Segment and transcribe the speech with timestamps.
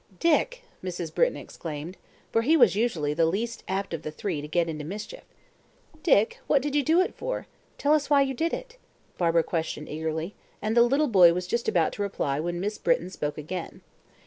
[0.19, 1.13] "Dick!" Mrs.
[1.13, 1.95] Britton exclaimed,
[2.31, 5.25] for he was usually the least apt of the three to get into mischief.
[6.01, 7.45] "Dick, what did you do it for?
[7.77, 8.77] Tell us why you did it?"
[9.19, 13.11] Barbara questioned eagerly, and the little boy was just about to reply when Miss Britton
[13.11, 13.81] spoke again.